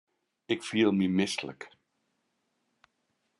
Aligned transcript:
Ik 0.53 0.61
fiel 0.69 0.91
my 0.93 1.07
mislik. 1.17 1.61